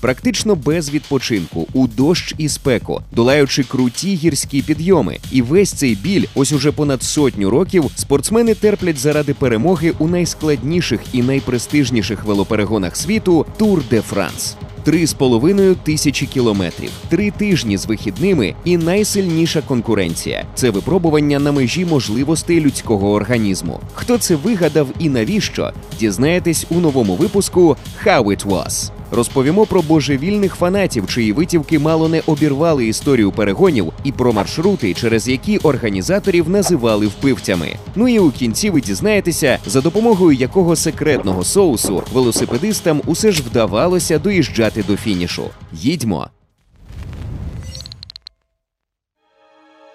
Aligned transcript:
практично 0.00 0.54
без 0.54 0.90
відпочинку, 0.90 1.66
у 1.72 1.86
дощ 1.86 2.34
і 2.38 2.48
спеку, 2.48 3.02
долаючи 3.12 3.62
круті 3.62 4.14
гірські 4.14 4.62
підйоми. 4.62 5.18
І 5.32 5.42
весь 5.42 5.72
цей 5.72 5.94
біль, 5.94 6.24
ось 6.34 6.52
уже 6.52 6.72
понад 6.72 7.02
сотню 7.02 7.50
років, 7.50 7.84
спортсмени 7.94 8.54
терплять 8.54 8.98
заради 8.98 9.34
перемоги 9.34 9.92
у 9.98 10.08
найскладніших 10.08 11.00
і 11.12 11.22
найпрестижніших 11.22 12.24
велоперегонах 12.24 12.96
світу 12.96 13.46
Тур 13.58 13.82
де 13.90 14.00
Франс. 14.00 14.56
Три 14.86 15.06
з 15.06 15.12
половиною 15.12 15.74
тисячі 15.74 16.26
кілометрів, 16.26 16.90
три 17.08 17.30
тижні 17.30 17.76
з 17.76 17.86
вихідними 17.86 18.54
і 18.64 18.76
найсильніша 18.76 19.62
конкуренція 19.62 20.44
це 20.54 20.70
випробування 20.70 21.38
на 21.38 21.52
межі 21.52 21.84
можливостей 21.84 22.60
людського 22.60 23.12
організму. 23.12 23.80
Хто 23.94 24.18
це 24.18 24.36
вигадав 24.36 24.88
і 24.98 25.08
навіщо? 25.08 25.72
Дізнаєтесь 26.00 26.66
у 26.70 26.80
новому 26.80 27.16
випуску 27.16 27.76
«How 28.04 28.24
it 28.24 28.46
was». 28.46 28.95
Розповімо 29.10 29.66
про 29.66 29.82
божевільних 29.82 30.54
фанатів, 30.54 31.06
чиї 31.06 31.32
витівки 31.32 31.78
мало 31.78 32.08
не 32.08 32.22
обірвали 32.26 32.86
історію 32.86 33.32
перегонів, 33.32 33.92
і 34.04 34.12
про 34.12 34.32
маршрути, 34.32 34.94
через 34.94 35.28
які 35.28 35.58
організаторів 35.58 36.48
називали 36.48 37.06
впивцями. 37.06 37.76
Ну 37.94 38.08
і 38.08 38.18
у 38.18 38.30
кінці 38.30 38.70
ви 38.70 38.80
дізнаєтеся, 38.80 39.58
за 39.66 39.80
допомогою 39.80 40.38
якого 40.38 40.76
секретного 40.76 41.44
соусу 41.44 42.02
велосипедистам 42.12 43.02
усе 43.06 43.32
ж 43.32 43.42
вдавалося 43.42 44.18
доїжджати 44.18 44.84
до 44.88 44.96
фінішу. 44.96 45.42
Їдьмо. 45.72 46.28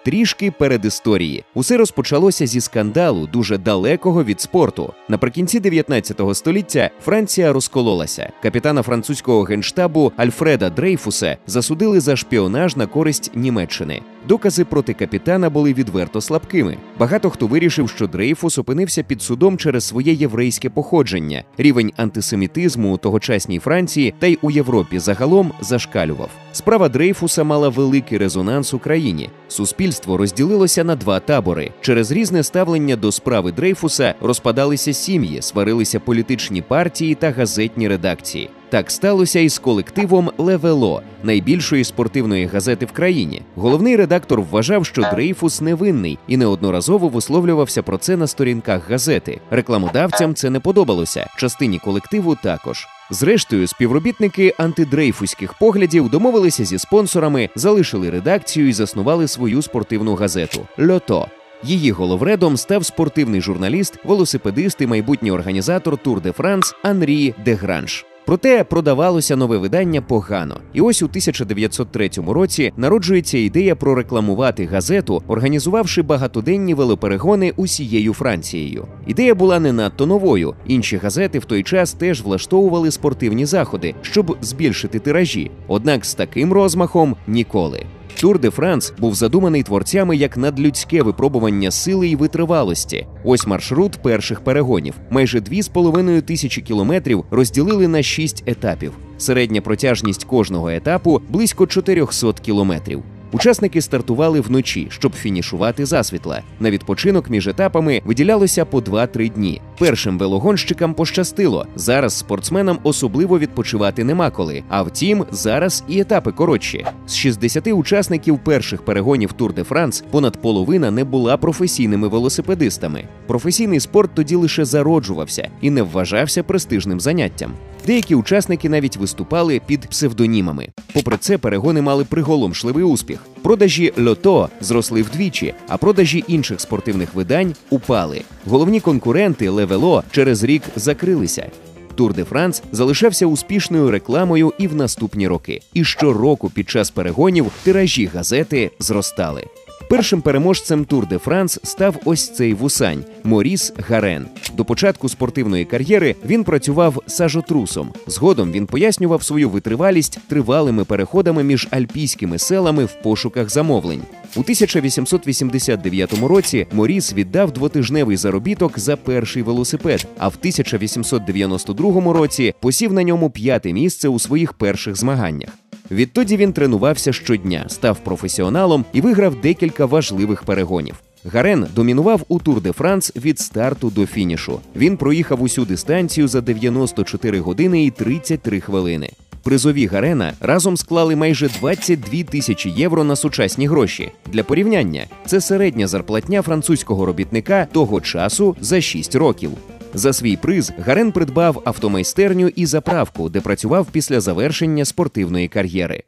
Трішки 0.04 0.50
перед 0.50 0.84
історії 0.84 1.44
усе 1.54 1.76
розпочалося 1.76 2.46
зі 2.46 2.60
скандалу, 2.60 3.26
дуже 3.26 3.58
далекого 3.58 4.24
від 4.24 4.40
спорту. 4.40 4.92
Наприкінці 5.08 5.60
19 5.60 6.20
століття 6.32 6.90
Франція 7.04 7.52
розкололася. 7.52 8.32
Капітана 8.42 8.82
французького 8.82 9.42
генштабу 9.42 10.12
Альфреда 10.16 10.70
Дрейфуса 10.70 11.36
засудили 11.46 12.00
за 12.00 12.16
шпіонаж 12.16 12.76
на 12.76 12.86
користь 12.86 13.30
Німеччини. 13.34 14.02
Докази 14.28 14.64
проти 14.64 14.92
капітана 14.94 15.50
були 15.50 15.74
відверто 15.74 16.20
слабкими. 16.20 16.76
Багато 16.98 17.30
хто 17.30 17.46
вирішив, 17.46 17.88
що 17.88 18.06
Дрейфус 18.06 18.58
опинився 18.58 19.02
під 19.02 19.22
судом 19.22 19.58
через 19.58 19.84
своє 19.84 20.12
єврейське 20.12 20.70
походження. 20.70 21.44
Рівень 21.58 21.92
антисемітизму 21.96 22.94
у 22.94 22.96
тогочасній 22.96 23.58
Франції 23.58 24.14
та 24.18 24.26
й 24.26 24.38
у 24.42 24.50
Європі 24.50 24.98
загалом 24.98 25.52
зашкалював. 25.60 26.30
Справа 26.52 26.88
Дрейфуса 26.88 27.44
мала 27.44 27.68
великий 27.68 28.18
резонанс 28.18 28.74
у 28.74 28.78
країні. 28.78 29.30
Суспільство 29.48 30.16
розділилося 30.16 30.84
на 30.84 30.96
два 30.96 31.20
табори. 31.20 31.70
Через 31.80 32.12
різне 32.12 32.42
ставлення 32.42 32.96
до 32.96 33.12
справи 33.12 33.52
Дрейфуса 33.52 34.14
розпадалися 34.20 34.92
сім'ї, 34.92 35.42
сварилися 35.42 36.00
політичні 36.00 36.62
партії 36.62 37.14
та 37.14 37.30
газетні 37.30 37.88
редакції. 37.88 38.50
Так 38.72 38.90
сталося 38.90 39.40
і 39.40 39.48
з 39.48 39.58
колективом 39.58 40.30
Le 40.38 40.56
Vélo, 40.56 41.02
найбільшої 41.22 41.84
спортивної 41.84 42.46
газети 42.46 42.86
в 42.86 42.92
країні. 42.92 43.42
Головний 43.56 43.96
редактор 43.96 44.42
вважав, 44.42 44.86
що 44.86 45.02
Дрейфус 45.02 45.60
невинний 45.60 46.18
і 46.28 46.36
неодноразово 46.36 47.08
висловлювався 47.08 47.82
про 47.82 47.98
це 47.98 48.16
на 48.16 48.26
сторінках 48.26 48.90
газети. 48.90 49.40
Рекламодавцям 49.50 50.34
це 50.34 50.50
не 50.50 50.60
подобалося, 50.60 51.26
частині 51.38 51.78
колективу 51.78 52.36
також. 52.42 52.86
Зрештою, 53.10 53.66
співробітники 53.66 54.54
антидрейфуських 54.58 55.54
поглядів 55.54 56.08
домовилися 56.08 56.64
зі 56.64 56.78
спонсорами, 56.78 57.48
залишили 57.54 58.10
редакцію 58.10 58.68
і 58.68 58.72
заснували 58.72 59.28
свою 59.28 59.62
спортивну 59.62 60.14
газету 60.14 60.66
Льото. 60.80 61.26
Її 61.62 61.90
головредом 61.90 62.56
став 62.56 62.84
спортивний 62.84 63.40
журналіст, 63.40 63.98
велосипедист 64.04 64.80
і 64.80 64.86
майбутній 64.86 65.30
організатор 65.30 65.96
Тур 65.96 66.20
де 66.20 66.32
Франс 66.32 66.74
Анрі 66.82 67.34
Дегранж. 67.44 68.04
Проте 68.26 68.64
продавалося 68.64 69.36
нове 69.36 69.58
видання 69.58 70.00
погано. 70.00 70.60
І 70.72 70.80
ось 70.80 71.02
у 71.02 71.04
1903 71.04 72.10
році 72.28 72.72
народжується 72.76 73.38
ідея 73.38 73.76
прорекламувати 73.76 74.66
газету, 74.66 75.22
організувавши 75.26 76.02
багатоденні 76.02 76.74
велоперегони 76.74 77.52
усією 77.56 78.14
Францією. 78.14 78.86
Ідея 79.06 79.34
була 79.34 79.60
не 79.60 79.72
надто 79.72 80.06
новою. 80.06 80.54
Інші 80.66 80.96
газети 80.96 81.38
в 81.38 81.44
той 81.44 81.62
час 81.62 81.92
теж 81.92 82.22
влаштовували 82.22 82.90
спортивні 82.90 83.46
заходи, 83.46 83.94
щоб 84.02 84.36
збільшити 84.40 84.98
тиражі. 84.98 85.50
Однак 85.68 86.04
з 86.04 86.14
таким 86.14 86.52
розмахом 86.52 87.16
ніколи. 87.26 87.86
Тур 88.20 88.38
де 88.38 88.50
Франс 88.50 88.92
був 88.98 89.14
задуманий 89.14 89.62
творцями 89.62 90.16
як 90.16 90.36
надлюдське 90.36 91.02
випробування 91.02 91.70
сили 91.70 92.08
і 92.08 92.16
витривалості. 92.16 93.06
Ось 93.24 93.46
маршрут 93.46 94.02
перших 94.02 94.40
перегонів. 94.40 94.94
Майже 95.10 95.38
2,5 95.38 96.22
тисячі 96.22 96.62
кілометрів 96.62 97.24
розділили 97.30 97.88
на 97.88 98.02
6 98.02 98.42
етапів. 98.46 98.92
Середня 99.18 99.60
протяжність 99.60 100.24
кожного 100.24 100.70
етапу 100.70 101.20
близько 101.28 101.66
400 101.66 102.32
кілометрів. 102.32 103.02
Учасники 103.32 103.80
стартували 103.80 104.40
вночі, 104.40 104.86
щоб 104.90 105.14
фінішувати 105.14 105.86
засвітла. 105.86 106.42
На 106.60 106.70
відпочинок 106.70 107.30
між 107.30 107.48
етапами 107.48 108.02
виділялося 108.04 108.64
по 108.64 108.78
2-3 108.78 109.32
дні. 109.32 109.60
Першим 109.78 110.18
велогонщикам 110.18 110.94
пощастило. 110.94 111.66
Зараз 111.76 112.18
спортсменам 112.18 112.78
особливо 112.82 113.38
відпочивати 113.38 114.04
нема 114.04 114.30
коли. 114.30 114.62
А 114.68 114.82
втім, 114.82 115.24
зараз 115.30 115.84
і 115.88 116.00
етапи 116.00 116.32
коротші. 116.32 116.86
З 117.06 117.14
60 117.14 117.66
учасників 117.66 118.38
перших 118.44 118.82
перегонів 118.84 119.32
Тур 119.32 119.54
де 119.54 119.64
Франс 119.64 120.04
понад 120.10 120.42
половина 120.42 120.90
не 120.90 121.04
була 121.04 121.36
професійними 121.36 122.08
велосипедистами. 122.08 123.04
Професійний 123.26 123.80
спорт 123.80 124.10
тоді 124.14 124.36
лише 124.36 124.64
зароджувався 124.64 125.50
і 125.60 125.70
не 125.70 125.82
вважався 125.82 126.42
престижним 126.42 127.00
заняттям. 127.00 127.52
Деякі 127.86 128.14
учасники 128.14 128.68
навіть 128.68 128.96
виступали 128.96 129.60
під 129.66 129.80
псевдонімами. 129.80 130.68
Попри 130.94 131.16
це, 131.16 131.38
перегони 131.38 131.82
мали 131.82 132.04
приголомшливий 132.04 132.84
успіх. 132.84 133.24
Продажі 133.42 133.92
L'Auto 133.98 134.48
зросли 134.60 135.02
вдвічі, 135.02 135.54
а 135.68 135.76
продажі 135.76 136.24
інших 136.28 136.60
спортивних 136.60 137.14
видань 137.14 137.54
упали. 137.70 138.22
Головні 138.46 138.80
конкуренти 138.80 139.48
Le 139.48 139.66
Vélo 139.66 140.02
через 140.10 140.44
рік 140.44 140.62
закрилися. 140.76 141.50
Тур 141.94 142.14
де 142.14 142.24
Франс 142.24 142.62
залишався 142.72 143.26
успішною 143.26 143.90
рекламою 143.90 144.52
і 144.58 144.68
в 144.68 144.74
наступні 144.74 145.28
роки. 145.28 145.60
І 145.74 145.84
щороку 145.84 146.50
під 146.50 146.70
час 146.70 146.90
перегонів 146.90 147.50
тиражі 147.64 148.06
газети 148.06 148.70
зростали. 148.78 149.44
Першим 149.92 150.22
переможцем 150.22 150.84
Тур 150.84 151.06
де 151.06 151.18
Франс 151.18 151.60
став 151.62 151.96
ось 152.04 152.28
цей 152.28 152.54
вусань 152.54 153.04
Моріс 153.24 153.72
Гарен. 153.88 154.26
До 154.56 154.64
початку 154.64 155.08
спортивної 155.08 155.64
кар'єри 155.64 156.14
він 156.26 156.44
працював 156.44 157.02
сажотрусом. 157.06 157.92
Згодом 158.06 158.52
він 158.52 158.66
пояснював 158.66 159.22
свою 159.22 159.50
витривалість 159.50 160.18
тривалими 160.28 160.84
переходами 160.84 161.42
між 161.42 161.68
альпійськими 161.70 162.38
селами 162.38 162.84
в 162.84 163.02
пошуках 163.02 163.50
замовлень. 163.50 164.02
У 164.36 164.40
1889 164.40 166.22
році 166.22 166.66
Моріс 166.72 167.14
віддав 167.14 167.52
двотижневий 167.52 168.16
заробіток 168.16 168.78
за 168.78 168.96
перший 168.96 169.42
велосипед, 169.42 170.06
а 170.18 170.28
в 170.28 170.34
1892 170.38 172.12
році 172.12 172.54
посів 172.60 172.92
на 172.92 173.02
ньому 173.02 173.30
п'яте 173.30 173.72
місце 173.72 174.08
у 174.08 174.18
своїх 174.18 174.52
перших 174.52 174.96
змаганнях. 174.96 175.61
Відтоді 175.92 176.36
він 176.36 176.52
тренувався 176.52 177.12
щодня, 177.12 177.64
став 177.68 177.98
професіоналом 177.98 178.84
і 178.92 179.00
виграв 179.00 179.34
декілька 179.34 179.86
важливих 179.86 180.42
перегонів. 180.42 180.94
Гарен 181.24 181.66
домінував 181.74 182.22
у 182.28 182.38
Тур 182.38 182.60
де 182.60 182.72
Франс 182.72 183.12
від 183.16 183.38
старту 183.38 183.90
до 183.90 184.06
фінішу. 184.06 184.60
Він 184.76 184.96
проїхав 184.96 185.42
усю 185.42 185.64
дистанцію 185.64 186.28
за 186.28 186.40
94 186.40 187.40
години 187.40 187.84
і 187.84 187.90
33 187.90 188.60
хвилини. 188.60 189.10
Призові 189.42 189.86
Гарена 189.86 190.32
разом 190.40 190.76
склали 190.76 191.16
майже 191.16 191.48
22 191.48 192.22
тисячі 192.22 192.70
євро 192.70 193.04
на 193.04 193.16
сучасні 193.16 193.66
гроші. 193.66 194.12
Для 194.32 194.42
порівняння 194.42 195.04
це 195.26 195.40
середня 195.40 195.86
зарплатня 195.86 196.42
французького 196.42 197.06
робітника 197.06 197.66
того 197.72 198.00
часу 198.00 198.56
за 198.60 198.80
6 198.80 199.14
років. 199.14 199.50
За 199.94 200.12
свій 200.12 200.36
приз 200.36 200.72
Гарен 200.78 201.12
придбав 201.12 201.62
автомайстерню 201.64 202.48
і 202.48 202.66
заправку, 202.66 203.28
де 203.28 203.40
працював 203.40 203.86
після 203.92 204.20
завершення 204.20 204.84
спортивної 204.84 205.48
кар'єри. 205.48 206.02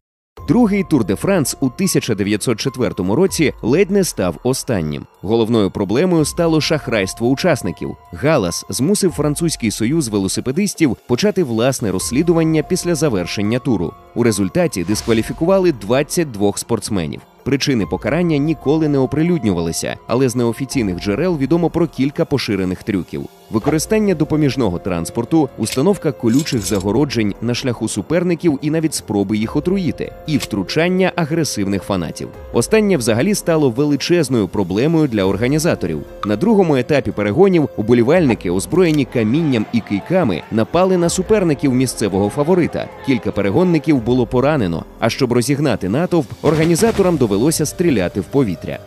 Другий 0.49 0.85
Тур 0.85 1.05
де 1.05 1.17
Франс 1.17 1.57
у 1.61 1.67
1904 1.67 2.95
році 3.15 3.53
ледь 3.63 3.91
не 3.91 4.05
став 4.05 4.37
останнім. 4.43 5.07
Головною 5.23 5.71
проблемою 5.71 6.25
стало 6.25 6.61
шахрайство 6.61 7.29
учасників. 7.29 7.97
Галас 8.13 8.65
змусив 8.69 9.13
французький 9.13 9.71
союз 9.71 10.09
велосипедистів 10.09 10.97
почати 11.07 11.45
власне 11.45 11.93
розслідування 11.93 12.63
після 12.63 12.95
завершення 12.95 13.59
туру. 13.59 13.93
У 14.15 14.23
результаті 14.23 14.85
дискваліфікували 14.85 15.73
22 15.73 16.53
спортсменів. 16.57 17.21
Причини 17.45 17.87
покарання 17.87 18.37
ніколи 18.37 18.89
не 18.89 18.99
оприлюднювалися, 18.99 19.97
але 20.07 20.29
з 20.29 20.37
неофіційних 20.37 21.01
джерел 21.01 21.39
відомо 21.39 21.71
про 21.71 21.87
кілька 21.87 22.25
поширених 22.25 22.83
трюків. 22.83 23.29
Використання 23.51 24.15
допоміжного 24.15 24.79
транспорту, 24.79 25.49
установка 25.59 26.13
колючих 26.13 26.67
загороджень 26.67 27.35
на 27.41 27.55
шляху 27.55 27.89
суперників 27.89 28.59
і 28.63 28.71
навіть 28.71 28.95
спроби 28.95 29.37
їх 29.37 29.57
отруїти, 29.57 30.13
і 30.27 30.39
втручання 30.39 31.13
агресивних 31.17 31.83
фанатів. 31.83 32.29
Останнє 32.53 32.97
взагалі 32.97 33.35
стало 33.35 33.71
величезною 33.71 34.49
проблемою 34.49 35.09
для 35.09 35.25
організаторів. 35.25 36.01
На 36.25 36.37
другому 36.37 36.77
етапі 36.77 37.11
перегонів 37.11 37.69
уболівальники, 37.77 38.51
озброєні 38.51 39.05
камінням 39.05 39.67
і 39.73 39.81
кийками, 39.81 40.43
напали 40.51 40.97
на 40.97 41.09
суперників 41.09 41.75
місцевого 41.75 42.29
фаворита. 42.29 42.89
Кілька 43.07 43.33
перегонників 43.33 44.03
було 44.03 44.27
поранено. 44.27 44.85
А 44.99 45.11
щоб 45.11 45.33
розігнати 45.33 45.89
натовп, 45.89 46.31
організаторам 46.43 47.17
довелося 47.17 47.67
стріляти 47.67 48.21
в 48.21 48.25
повітря. 48.25 48.79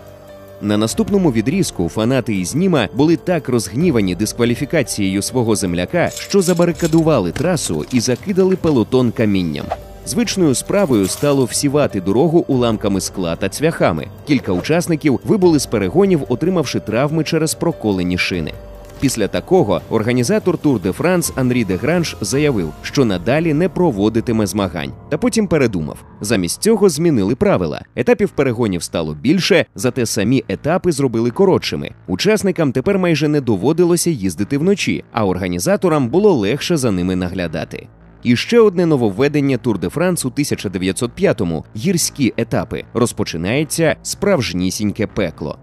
На 0.61 0.77
наступному 0.77 1.31
відрізку 1.31 1.89
фанати 1.89 2.35
із 2.35 2.55
Німа 2.55 2.87
були 2.93 3.15
так 3.15 3.49
розгнівані 3.49 4.15
дискваліфікацією 4.15 5.21
свого 5.21 5.55
земляка, 5.55 6.09
що 6.09 6.41
забарикадували 6.41 7.31
трасу 7.31 7.85
і 7.91 7.99
закидали 7.99 8.55
пелотон 8.55 9.11
камінням. 9.11 9.65
Звичною 10.05 10.55
справою 10.55 11.07
стало 11.07 11.45
всівати 11.45 12.01
дорогу 12.01 12.45
уламками 12.47 13.01
скла 13.01 13.35
та 13.35 13.49
цвяхами. 13.49 14.07
Кілька 14.27 14.51
учасників 14.51 15.19
вибули 15.25 15.59
з 15.59 15.65
перегонів, 15.65 16.23
отримавши 16.29 16.79
травми 16.79 17.23
через 17.23 17.53
проколені 17.53 18.17
шини. 18.17 18.53
Після 18.99 19.27
такого 19.27 19.81
організатор 19.89 20.57
Тур 20.57 20.81
де 20.81 20.91
Франс 20.91 21.33
Анрі 21.35 21.65
де 21.65 21.75
Гранж 21.75 22.17
заявив, 22.21 22.73
що 22.81 23.05
надалі 23.05 23.53
не 23.53 23.69
проводитиме 23.69 24.45
змагань, 24.47 24.91
та 25.09 25.17
потім 25.17 25.47
передумав. 25.47 26.03
Замість 26.21 26.61
цього 26.61 26.89
змінили 26.89 27.35
правила. 27.35 27.81
Етапів 27.95 28.29
перегонів 28.29 28.83
стало 28.83 29.13
більше, 29.13 29.65
зате 29.75 30.05
самі 30.05 30.43
етапи 30.47 30.91
зробили 30.91 31.31
коротшими. 31.31 31.91
Учасникам 32.07 32.71
тепер 32.71 32.99
майже 32.99 33.27
не 33.27 33.41
доводилося 33.41 34.09
їздити 34.09 34.57
вночі, 34.57 35.03
а 35.11 35.25
організаторам 35.25 36.07
було 36.07 36.33
легше 36.33 36.77
за 36.77 36.91
ними 36.91 37.15
наглядати. 37.15 37.87
І 38.23 38.35
ще 38.35 38.59
одне 38.59 38.85
нововведення 38.85 39.57
Тур 39.57 39.79
де 39.79 39.89
Франс 39.89 40.25
у 40.25 40.29
1905-му– 40.29 41.65
гірські 41.75 42.33
етапи. 42.37 42.83
Розпочинається 42.93 43.95
справжнісіньке 44.01 45.07
пекло. 45.07 45.57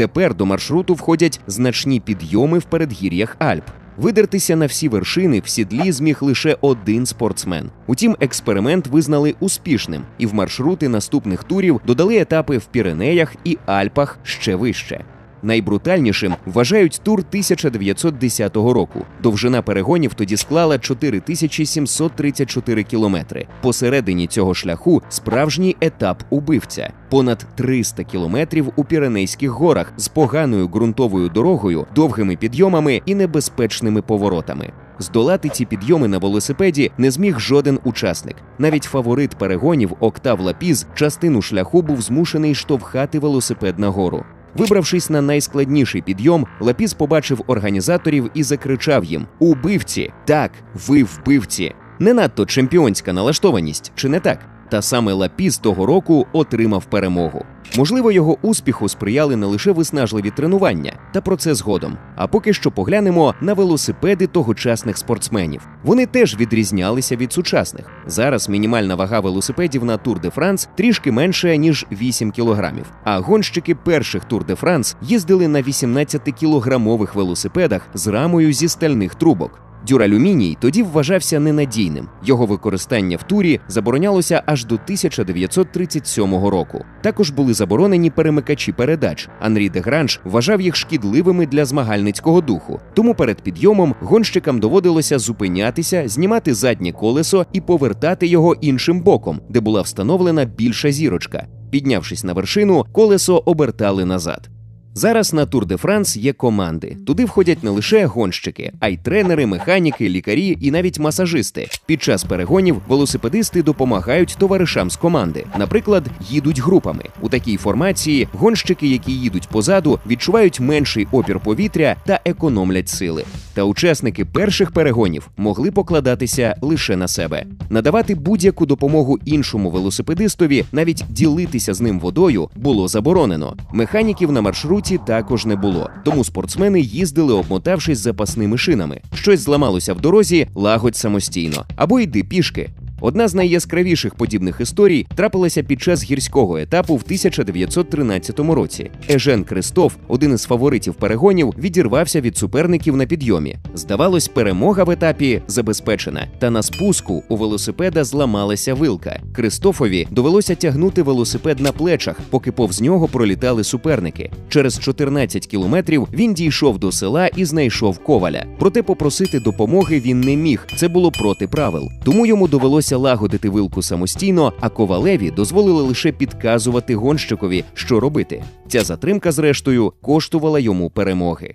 Тепер 0.00 0.34
до 0.34 0.46
маршруту 0.46 0.94
входять 0.94 1.40
значні 1.46 2.00
підйоми 2.00 2.58
в 2.58 2.64
передгір'ях 2.64 3.36
Альп. 3.38 3.64
Видертися 3.96 4.56
на 4.56 4.66
всі 4.66 4.88
вершини 4.88 5.40
в 5.40 5.48
сідлі 5.48 5.92
зміг 5.92 6.18
лише 6.20 6.56
один 6.60 7.06
спортсмен. 7.06 7.70
Утім, 7.86 8.16
експеримент 8.20 8.86
визнали 8.86 9.34
успішним, 9.40 10.02
і 10.18 10.26
в 10.26 10.34
маршрути 10.34 10.88
наступних 10.88 11.44
турів 11.44 11.80
додали 11.86 12.18
етапи 12.18 12.58
в 12.58 12.64
Піренеях 12.64 13.34
і 13.44 13.58
Альпах 13.66 14.18
ще 14.22 14.56
вище. 14.56 15.04
Найбрутальнішим 15.42 16.34
вважають 16.46 17.00
тур 17.02 17.18
1910 17.18 18.56
року. 18.56 19.04
Довжина 19.22 19.62
перегонів 19.62 20.14
тоді 20.14 20.36
склала 20.36 20.78
4734 20.78 22.82
кілометри. 22.82 23.46
Посередині 23.62 24.26
цього 24.26 24.54
шляху 24.54 25.02
справжній 25.08 25.76
етап 25.80 26.22
убивця 26.30 26.92
понад 27.10 27.46
300 27.54 28.04
кілометрів 28.04 28.72
у 28.76 28.84
Піренейських 28.84 29.50
горах 29.50 29.92
з 29.96 30.08
поганою 30.08 30.68
ґрунтовою 30.68 31.28
дорогою, 31.28 31.86
довгими 31.94 32.36
підйомами 32.36 33.02
і 33.06 33.14
небезпечними 33.14 34.02
поворотами. 34.02 34.72
Здолати 34.98 35.48
ці 35.48 35.64
підйоми 35.64 36.08
на 36.08 36.18
велосипеді 36.18 36.90
не 36.98 37.10
зміг 37.10 37.38
жоден 37.38 37.78
учасник. 37.84 38.36
Навіть 38.58 38.84
фаворит 38.84 39.30
перегонів 39.30 39.92
Октав 40.00 40.40
Лапіс 40.40 40.86
частину 40.94 41.42
шляху 41.42 41.82
був 41.82 42.00
змушений 42.00 42.54
штовхати 42.54 43.18
велосипед 43.18 43.78
нагору. 43.78 44.24
Вибравшись 44.54 45.10
на 45.10 45.22
найскладніший 45.22 46.02
підйом, 46.02 46.46
Лапіс 46.60 46.94
побачив 46.94 47.44
організаторів 47.46 48.30
і 48.34 48.42
закричав 48.42 49.04
їм: 49.04 49.26
Убивці! 49.38 50.12
Так, 50.24 50.52
ви 50.88 51.04
вбивці! 51.04 51.74
Не 51.98 52.14
надто 52.14 52.46
чемпіонська 52.46 53.12
налаштованість, 53.12 53.92
чи 53.94 54.08
не 54.08 54.20
так? 54.20 54.38
Та 54.70 54.82
саме 54.82 55.12
Лапіс 55.12 55.58
того 55.58 55.86
року 55.86 56.26
отримав 56.32 56.84
перемогу. 56.84 57.44
Можливо, 57.76 58.12
його 58.12 58.36
успіху 58.42 58.88
сприяли 58.88 59.36
не 59.36 59.46
лише 59.46 59.72
виснажливі 59.72 60.30
тренування, 60.30 60.92
та 61.12 61.20
про 61.20 61.36
це 61.36 61.54
згодом. 61.54 61.98
А 62.16 62.26
поки 62.26 62.52
що 62.52 62.70
поглянемо 62.70 63.34
на 63.40 63.54
велосипеди 63.54 64.26
тогочасних 64.26 64.98
спортсменів. 64.98 65.68
Вони 65.82 66.06
теж 66.06 66.36
відрізнялися 66.36 67.16
від 67.16 67.32
сучасних. 67.32 67.86
Зараз 68.06 68.48
мінімальна 68.48 68.94
вага 68.94 69.20
велосипедів 69.20 69.84
на 69.84 69.96
Тур 69.96 70.20
де 70.20 70.30
Франс 70.30 70.68
трішки 70.76 71.12
менше 71.12 71.56
ніж 71.56 71.86
8 71.92 72.30
кілограмів. 72.30 72.86
А 73.04 73.18
гонщики 73.18 73.74
перших 73.74 74.24
Тур 74.24 74.44
де 74.44 74.54
Франс 74.54 74.96
їздили 75.02 75.48
на 75.48 75.62
18-кілограмових 75.62 77.14
велосипедах 77.14 77.82
з 77.94 78.06
рамою 78.06 78.52
зі 78.52 78.68
стальних 78.68 79.14
трубок. 79.14 79.69
Дюралюміній 79.88 80.56
тоді 80.60 80.82
вважався 80.82 81.40
ненадійним. 81.40 82.08
Його 82.24 82.46
використання 82.46 83.16
в 83.16 83.22
турі 83.22 83.60
заборонялося 83.68 84.42
аж 84.46 84.64
до 84.64 84.74
1937 84.74 86.34
року. 86.34 86.84
Також 87.02 87.30
були 87.30 87.54
заборонені 87.54 88.10
перемикачі 88.10 88.72
передач. 88.72 89.28
Анрі 89.40 89.68
де 89.68 89.80
Гранж 89.80 90.20
вважав 90.24 90.60
їх 90.60 90.76
шкідливими 90.76 91.46
для 91.46 91.64
змагальницького 91.64 92.40
духу. 92.40 92.80
Тому 92.94 93.14
перед 93.14 93.42
підйомом 93.42 93.94
гонщикам 94.00 94.60
доводилося 94.60 95.18
зупинятися, 95.18 96.08
знімати 96.08 96.54
заднє 96.54 96.92
колесо 96.92 97.46
і 97.52 97.60
повертати 97.60 98.26
його 98.26 98.54
іншим 98.54 99.00
боком, 99.00 99.40
де 99.48 99.60
була 99.60 99.82
встановлена 99.82 100.44
більша 100.44 100.92
зірочка. 100.92 101.46
Піднявшись 101.70 102.24
на 102.24 102.32
вершину, 102.32 102.84
колесо 102.92 103.42
обертали 103.46 104.04
назад. 104.04 104.50
Зараз 104.94 105.32
на 105.32 105.46
Тур 105.46 105.66
де 105.66 105.76
Франс 105.76 106.16
є 106.16 106.32
команди. 106.32 106.96
Туди 107.06 107.24
входять 107.24 107.64
не 107.64 107.70
лише 107.70 108.06
гонщики, 108.06 108.72
а 108.80 108.88
й 108.88 108.96
тренери, 108.96 109.46
механіки, 109.46 110.08
лікарі 110.08 110.58
і 110.60 110.70
навіть 110.70 110.98
масажисти. 110.98 111.68
Під 111.86 112.02
час 112.02 112.24
перегонів 112.24 112.82
велосипедисти 112.88 113.62
допомагають 113.62 114.36
товаришам 114.38 114.90
з 114.90 114.96
команди. 114.96 115.46
Наприклад, 115.58 116.04
їдуть 116.30 116.60
групами. 116.60 117.02
У 117.20 117.28
такій 117.28 117.56
формації 117.56 118.28
гонщики, 118.32 118.88
які 118.88 119.12
їдуть 119.12 119.48
позаду, 119.48 119.98
відчувають 120.06 120.60
менший 120.60 121.06
опір 121.12 121.40
повітря 121.40 121.96
та 122.06 122.20
економлять 122.24 122.88
сили. 122.88 123.24
Та 123.54 123.62
учасники 123.62 124.24
перших 124.24 124.70
перегонів 124.70 125.30
могли 125.36 125.70
покладатися 125.70 126.56
лише 126.60 126.96
на 126.96 127.08
себе, 127.08 127.44
надавати 127.70 128.14
будь-яку 128.14 128.66
допомогу 128.66 129.18
іншому 129.24 129.70
велосипедистові, 129.70 130.64
навіть 130.72 131.04
ділитися 131.08 131.74
з 131.74 131.80
ним 131.80 132.00
водою 132.00 132.48
було 132.56 132.88
заборонено. 132.88 133.56
Механіків 133.72 134.32
на 134.32 134.40
маршруті 134.40 134.79
також 135.06 135.46
не 135.46 135.56
було, 135.56 135.90
тому 136.04 136.24
спортсмени 136.24 136.80
їздили, 136.80 137.34
обмотавшись 137.34 137.98
запасними 137.98 138.58
шинами. 138.58 139.00
Щось 139.14 139.40
зламалося 139.40 139.94
в 139.94 140.00
дорозі, 140.00 140.48
лагодь 140.54 140.96
самостійно 140.96 141.64
або 141.76 142.00
йди 142.00 142.24
пішки. 142.24 142.70
Одна 143.00 143.28
з 143.28 143.34
найяскравіших 143.34 144.14
подібних 144.14 144.60
історій 144.60 145.06
трапилася 145.14 145.62
під 145.62 145.82
час 145.82 146.04
гірського 146.04 146.58
етапу 146.58 146.94
в 146.96 147.02
1913 147.04 148.38
році. 148.40 148.90
Ежен 149.10 149.44
Кристоф, 149.44 149.94
один 150.08 150.32
із 150.32 150.42
фаворитів 150.42 150.94
перегонів, 150.94 151.54
відірвався 151.58 152.20
від 152.20 152.36
суперників 152.36 152.96
на 152.96 153.06
підйомі. 153.06 153.56
Здавалось, 153.74 154.28
перемога 154.28 154.84
в 154.84 154.90
етапі 154.90 155.42
забезпечена. 155.46 156.26
Та 156.38 156.50
на 156.50 156.62
спуску 156.62 157.22
у 157.28 157.36
велосипеда 157.36 158.04
зламалася 158.04 158.74
вилка. 158.74 159.20
Кристофові 159.32 160.08
довелося 160.10 160.54
тягнути 160.54 161.02
велосипед 161.02 161.60
на 161.60 161.72
плечах, 161.72 162.20
поки 162.30 162.52
повз 162.52 162.80
нього 162.80 163.08
пролітали 163.08 163.64
суперники. 163.64 164.30
Через 164.48 164.78
14 164.78 165.46
кілометрів 165.46 166.08
він 166.12 166.34
дійшов 166.34 166.78
до 166.78 166.92
села 166.92 167.26
і 167.26 167.44
знайшов 167.44 167.98
коваля. 167.98 168.44
Проте 168.58 168.82
попросити 168.82 169.40
допомоги 169.40 170.00
він 170.00 170.20
не 170.20 170.36
міг. 170.36 170.66
Це 170.76 170.88
було 170.88 171.10
проти 171.10 171.46
правил. 171.46 171.88
Тому 172.04 172.26
йому 172.26 172.48
довелося 172.48 172.89
лагодити 172.96 173.48
вилку 173.48 173.82
самостійно, 173.82 174.52
а 174.60 174.68
ковалеві 174.68 175.30
дозволили 175.30 175.82
лише 175.82 176.12
підказувати 176.12 176.94
гонщикові, 176.94 177.64
що 177.74 178.00
робити. 178.00 178.44
Ця 178.68 178.84
затримка, 178.84 179.32
зрештою, 179.32 179.92
коштувала 180.02 180.58
йому 180.58 180.90
перемоги. 180.90 181.54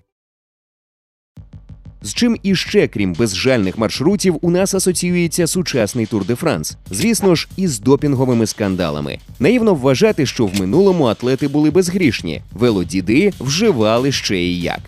З 2.06 2.14
чим 2.14 2.38
іще, 2.44 2.88
крім 2.88 3.14
безжальних 3.14 3.78
маршрутів, 3.78 4.38
у 4.42 4.52
нас 4.52 4.74
асоціюється 4.74 5.48
сучасний 5.48 6.06
Тур 6.06 6.26
де 6.26 6.36
Франс. 6.36 6.78
Звісно 6.92 7.36
ж, 7.36 7.48
із 7.58 7.80
допінговими 7.80 8.46
скандалами. 8.46 9.18
Наївно 9.40 9.76
вважати, 9.76 10.26
що 10.26 10.46
в 10.46 10.60
минулому 10.60 11.06
атлети 11.06 11.48
були 11.48 11.72
безгрішні. 11.72 12.42
Велодіди 12.54 13.34
вживали 13.40 14.12
ще 14.12 14.38
і 14.38 14.62
як. 14.62 14.80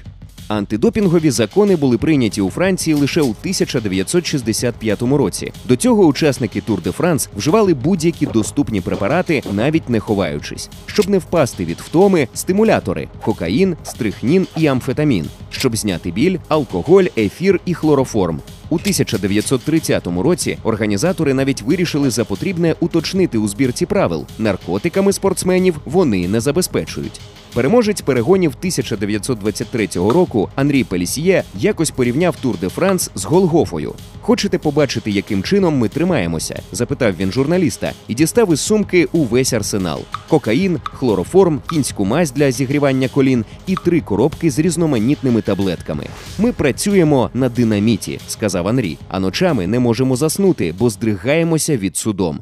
Антидопінгові 0.48 1.32
закони 1.32 1.76
були 1.76 1.98
прийняті 1.98 2.42
у 2.42 2.50
Франції 2.50 2.94
лише 2.96 3.22
у 3.22 3.30
1965 3.30 5.02
році. 5.02 5.52
До 5.66 5.76
цього 5.76 6.06
учасники 6.06 6.62
Тур 6.62 6.82
де 6.82 6.92
Франс 6.92 7.30
вживали 7.38 7.74
будь-які 7.74 8.26
доступні 8.26 8.82
препарати, 8.82 9.44
навіть 9.52 9.90
не 9.90 10.00
ховаючись, 10.00 10.70
щоб 10.86 11.10
не 11.10 11.18
впасти 11.18 11.66
від 11.66 11.78
втоми, 11.78 12.28
стимулятори 12.34 13.08
кокаїн, 13.22 13.76
стрихнін 13.84 14.48
і 14.58 14.68
амфетамін, 14.68 15.26
щоб 15.50 15.78
зняти 15.78 16.12
біль, 16.12 16.38
алкоголь, 16.48 17.06
ефір 17.18 17.60
і 17.66 17.74
хлороформ. 17.74 18.42
У 18.70 18.76
1930 18.76 20.08
році 20.08 20.58
організатори 20.64 21.34
навіть 21.34 21.62
вирішили 21.62 22.10
за 22.10 22.26
потрібне 22.26 22.76
уточнити 22.80 23.38
у 23.38 23.48
збірці 23.48 23.86
правил: 23.86 24.26
наркотиками 24.38 25.14
спортсменів 25.14 25.76
вони 25.86 26.28
не 26.28 26.40
забезпечують. 26.40 27.22
Переможець 27.54 28.02
перегонів 28.02 28.54
1923 28.60 29.88
року 29.96 30.50
Анрі 30.56 30.84
Пелісьє 30.84 31.44
якось 31.56 31.92
порівняв 31.92 32.36
Тур 32.36 32.56
де 32.62 32.70
Франс 32.70 33.12
з 33.16 33.26
Голгофою. 33.26 33.94
Хочете 34.22 34.58
побачити, 34.58 35.12
яким 35.12 35.44
чином 35.44 35.78
ми 35.78 35.90
тримаємося? 35.90 36.62
запитав 36.72 37.14
він 37.20 37.32
журналіста 37.32 37.92
і 38.08 38.14
дістав 38.14 38.54
із 38.54 38.60
сумки 38.60 39.08
увесь 39.12 39.54
арсенал: 39.54 40.02
кокаїн, 40.28 40.80
хлороформ, 40.84 41.62
кінську 41.70 42.06
мазь 42.06 42.32
для 42.32 42.52
зігрівання 42.52 43.08
колін 43.08 43.46
і 43.68 43.76
три 43.76 44.02
коробки 44.02 44.52
з 44.52 44.60
різноманітними 44.60 45.42
таблетками. 45.42 46.04
Ми 46.40 46.52
працюємо 46.52 47.30
на 47.34 47.50
динаміті, 47.50 48.20
сказав 48.28 48.68
Анрі. 48.68 48.98
А 49.08 49.20
ночами 49.20 49.68
не 49.68 49.80
можемо 49.80 50.16
заснути, 50.16 50.74
бо 50.80 50.90
здригаємося 50.90 51.78
від 51.78 51.98
судом. 51.98 52.40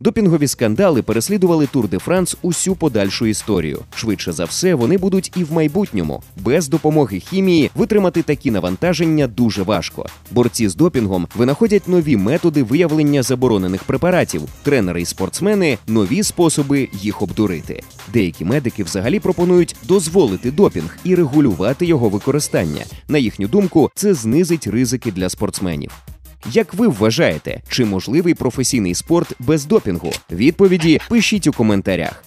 Допінгові 0.00 0.48
скандали 0.48 1.02
переслідували 1.02 1.66
Тур 1.66 1.88
де 1.88 1.98
Франс 1.98 2.36
усю 2.42 2.74
подальшу 2.74 3.26
історію. 3.26 3.80
Швидше 3.94 4.32
за 4.32 4.44
все, 4.44 4.74
вони 4.74 4.98
будуть 4.98 5.32
і 5.36 5.44
в 5.44 5.52
майбутньому. 5.52 6.22
Без 6.36 6.68
допомоги 6.68 7.20
хімії 7.20 7.70
витримати 7.74 8.22
такі 8.22 8.50
навантаження 8.50 9.26
дуже 9.26 9.62
важко. 9.62 10.06
Борці 10.30 10.68
з 10.68 10.76
допінгом 10.76 11.28
винаходять 11.36 11.88
нові 11.88 12.16
методи 12.16 12.62
виявлення 12.62 13.22
заборонених 13.22 13.84
препаратів. 13.84 14.42
Тренери 14.62 15.02
і 15.02 15.04
спортсмени 15.04 15.78
нові 15.86 16.22
способи 16.22 16.88
їх 16.92 17.22
обдурити. 17.22 17.82
Деякі 18.12 18.44
медики 18.44 18.84
взагалі 18.84 19.20
пропонують 19.20 19.76
дозволити 19.82 20.50
допінг 20.50 20.98
і 21.04 21.14
регулювати 21.14 21.86
його 21.86 22.08
використання. 22.08 22.84
На 23.08 23.18
їхню 23.18 23.48
думку, 23.48 23.90
це 23.94 24.14
знизить 24.14 24.66
ризики 24.66 25.12
для 25.12 25.28
спортсменів. 25.28 25.90
Як 26.52 26.74
ви 26.74 26.88
вважаєте, 26.88 27.60
чи 27.68 27.84
можливий 27.84 28.34
професійний 28.34 28.94
спорт 28.94 29.32
без 29.38 29.64
допінгу? 29.64 30.12
Відповіді 30.30 31.00
пишіть 31.08 31.46
у 31.46 31.52
коментарях. 31.52 32.24